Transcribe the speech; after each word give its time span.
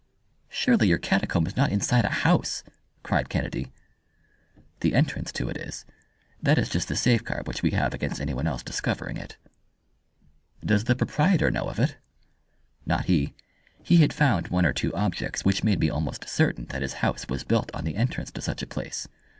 "Surely 0.49 0.87
your 0.87 0.97
catacomb 0.97 1.45
is 1.45 1.55
not 1.55 1.71
inside 1.71 2.05
a 2.05 2.09
house!" 2.25 2.63
cried 3.03 3.29
Kennedy. 3.29 3.71
"The 4.79 4.95
entrance 4.95 5.31
to 5.33 5.47
it 5.47 5.57
is. 5.57 5.85
That 6.41 6.57
is 6.57 6.69
just 6.69 6.87
the 6.87 6.95
safeguard 6.95 7.45
which 7.45 7.61
we 7.61 7.69
have 7.69 7.93
against 7.93 8.19
anyone 8.19 8.47
else 8.47 8.63
discovering 8.63 9.17
it." 9.17 9.37
"Does 10.65 10.85
the 10.85 10.95
proprietor 10.95 11.51
know 11.51 11.69
of 11.69 11.77
it?" 11.77 11.97
"Not 12.83 13.05
he. 13.05 13.35
He 13.83 13.97
had 13.97 14.11
found 14.11 14.47
one 14.47 14.65
or 14.65 14.73
two 14.73 14.91
objects 14.95 15.45
which 15.45 15.63
made 15.63 15.79
me 15.79 15.91
almost 15.91 16.27
certain 16.27 16.65
that 16.69 16.81
his 16.81 16.93
house 17.05 17.27
was 17.29 17.43
built 17.43 17.69
on 17.75 17.83
the 17.83 17.95
entrance 17.95 18.31
to 18.31 18.41
such 18.41 18.63
a 18.63 18.67
place. 18.67 19.07